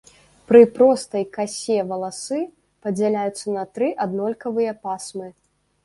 Пры 0.51 0.61
простай 0.77 1.25
касе 1.35 1.77
валасы 1.93 2.41
падзяляюцца 2.87 3.57
на 3.59 3.69
тры 3.77 3.95
аднолькавыя 4.07 4.71
пасмы. 4.89 5.35